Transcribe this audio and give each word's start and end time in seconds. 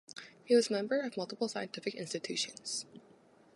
He 0.43 0.55
was 0.55 0.71
member 0.71 0.99
of 0.99 1.15
multiple 1.15 1.47
scientific 1.47 1.93
institutions. 1.93 2.87